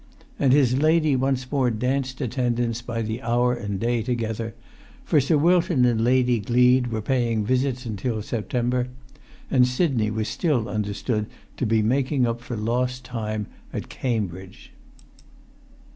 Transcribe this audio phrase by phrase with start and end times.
[0.39, 4.55] And his lady once more danced attendance by the hour and day together;
[5.05, 8.87] for Sir Wilton and Lady Gleed were paying visits until September;
[9.51, 11.27] and Sidney was still understood
[11.57, 14.71] to be making up for lost time at Cambridge.